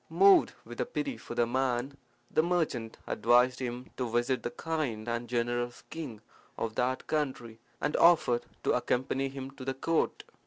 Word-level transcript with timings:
Moved 0.09 0.53
with 0.65 0.93
pity 0.93 1.15
for 1.15 1.35
the 1.35 1.45
man, 1.45 1.95
the 2.31 2.41
merchant 2.41 2.97
advised 3.05 3.59
him 3.59 3.91
to 3.97 4.09
visit 4.09 4.41
the 4.41 4.49
kind 4.49 5.07
and 5.07 5.27
generous 5.29 5.83
king 5.91 6.21
of 6.57 6.73
that 6.73 7.05
country, 7.05 7.59
and 7.79 7.95
offered 7.97 8.43
to 8.63 8.71
accompany 8.73 9.29
him 9.29 9.51
to 9.51 9.63
the 9.63 9.75
court. 9.75 10.23